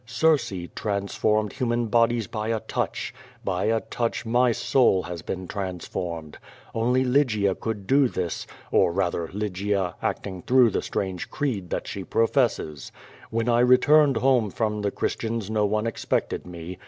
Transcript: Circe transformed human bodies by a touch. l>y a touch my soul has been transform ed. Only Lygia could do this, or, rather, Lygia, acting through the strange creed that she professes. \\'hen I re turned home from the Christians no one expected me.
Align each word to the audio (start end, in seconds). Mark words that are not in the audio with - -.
Circe 0.07 0.51
transformed 0.73 1.53
human 1.53 1.85
bodies 1.85 2.25
by 2.25 2.47
a 2.47 2.59
touch. 2.61 3.13
l>y 3.45 3.65
a 3.65 3.81
touch 3.81 4.25
my 4.25 4.51
soul 4.51 5.03
has 5.03 5.21
been 5.21 5.47
transform 5.47 6.29
ed. 6.33 6.37
Only 6.73 7.03
Lygia 7.03 7.53
could 7.53 7.85
do 7.85 8.07
this, 8.07 8.47
or, 8.71 8.91
rather, 8.91 9.29
Lygia, 9.31 9.93
acting 10.01 10.41
through 10.41 10.71
the 10.71 10.81
strange 10.81 11.29
creed 11.29 11.69
that 11.69 11.85
she 11.85 12.03
professes. 12.03 12.91
\\'hen 13.31 13.47
I 13.47 13.59
re 13.59 13.77
turned 13.77 14.17
home 14.17 14.49
from 14.49 14.81
the 14.81 14.89
Christians 14.89 15.51
no 15.51 15.67
one 15.67 15.85
expected 15.85 16.47
me. 16.47 16.79